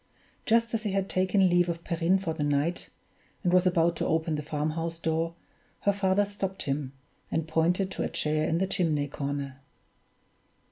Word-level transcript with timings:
Just 0.47 0.73
as 0.73 0.81
he 0.81 0.93
had 0.93 1.07
taken 1.07 1.47
leave 1.47 1.69
of 1.69 1.83
Perrine 1.83 2.17
for 2.17 2.33
the 2.33 2.41
night, 2.43 2.89
and 3.43 3.53
was 3.53 3.67
about 3.67 3.95
to 3.97 4.07
open 4.07 4.33
the 4.33 4.41
farmhouse 4.41 4.97
door, 4.97 5.35
her 5.81 5.93
father 5.93 6.25
stopped 6.25 6.63
him, 6.63 6.93
and 7.29 7.47
pointed 7.47 7.91
to 7.91 8.01
a 8.03 8.09
chair 8.09 8.49
in 8.49 8.57
the 8.57 8.65
chimney 8.65 9.07
corner. 9.07 9.61